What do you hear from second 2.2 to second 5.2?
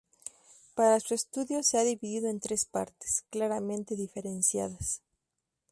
en tres partes, claramente diferenciadas.